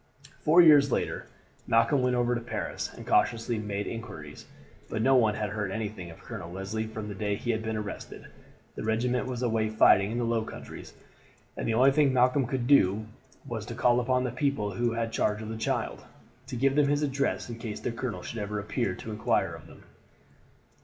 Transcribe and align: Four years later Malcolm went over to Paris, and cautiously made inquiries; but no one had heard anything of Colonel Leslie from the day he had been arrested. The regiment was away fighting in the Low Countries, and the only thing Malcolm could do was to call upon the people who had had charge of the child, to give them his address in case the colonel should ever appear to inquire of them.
Four 0.39 0.63
years 0.63 0.91
later 0.91 1.27
Malcolm 1.67 2.01
went 2.01 2.15
over 2.15 2.33
to 2.33 2.41
Paris, 2.41 2.89
and 2.91 3.05
cautiously 3.05 3.59
made 3.59 3.85
inquiries; 3.85 4.47
but 4.89 5.03
no 5.03 5.13
one 5.13 5.35
had 5.35 5.51
heard 5.51 5.69
anything 5.69 6.09
of 6.09 6.23
Colonel 6.23 6.51
Leslie 6.51 6.87
from 6.87 7.07
the 7.07 7.13
day 7.13 7.35
he 7.35 7.51
had 7.51 7.61
been 7.61 7.77
arrested. 7.77 8.25
The 8.73 8.81
regiment 8.83 9.27
was 9.27 9.43
away 9.43 9.69
fighting 9.69 10.09
in 10.11 10.17
the 10.17 10.23
Low 10.23 10.43
Countries, 10.43 10.95
and 11.55 11.67
the 11.67 11.75
only 11.75 11.91
thing 11.91 12.11
Malcolm 12.13 12.47
could 12.47 12.65
do 12.65 13.05
was 13.45 13.63
to 13.67 13.75
call 13.75 13.99
upon 13.99 14.23
the 14.23 14.31
people 14.31 14.71
who 14.71 14.93
had 14.93 14.99
had 15.01 15.11
charge 15.11 15.39
of 15.43 15.49
the 15.49 15.55
child, 15.55 16.03
to 16.47 16.55
give 16.55 16.75
them 16.75 16.87
his 16.87 17.03
address 17.03 17.47
in 17.47 17.59
case 17.59 17.79
the 17.79 17.91
colonel 17.91 18.23
should 18.23 18.39
ever 18.39 18.57
appear 18.59 18.95
to 18.95 19.11
inquire 19.11 19.53
of 19.53 19.67
them. 19.67 19.83